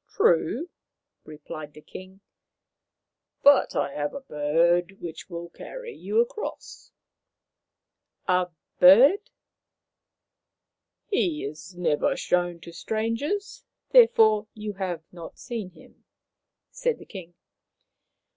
[0.16, 0.70] "True,"
[1.24, 2.20] replied the king;"
[3.42, 6.92] but I have a bird which will carry you across.""
[8.28, 9.28] A bird!"
[11.08, 16.04] "He is never shown to strangers, therefore you have not seen him,"
[16.70, 17.34] said the king.